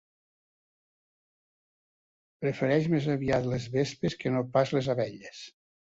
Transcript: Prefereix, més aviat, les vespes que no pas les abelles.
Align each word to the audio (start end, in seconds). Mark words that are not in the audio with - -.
Prefereix, 2.45 2.91
més 2.97 3.13
aviat, 3.19 3.49
les 3.55 3.71
vespes 3.79 4.21
que 4.25 4.37
no 4.39 4.47
pas 4.59 4.77
les 4.79 4.95
abelles. 4.97 5.49